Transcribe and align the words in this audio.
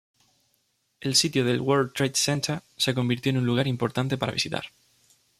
El 0.99 1.13
sitio 1.13 1.45
del 1.45 1.61
World 1.61 1.93
Trade 1.93 2.15
Center 2.15 2.63
se 2.75 2.95
convirtió 2.95 3.29
en 3.29 3.37
un 3.37 3.45
lugar 3.45 3.67
importante 3.67 4.17
para 4.17 4.31
visitar. 4.31 4.63